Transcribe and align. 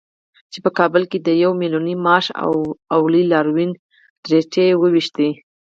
چې 0.51 0.57
په 0.65 0.69
کابل 0.77 1.03
کې 1.11 1.17
یې 1.19 1.23
د 1.27 1.29
يو 1.43 1.51
ميليوني 1.61 1.95
مارش 2.05 2.27
او 2.93 2.99
لوی 3.13 3.23
لاريون 3.31 3.71
ډرتې 4.27 4.65
وويشتې. 4.75 5.29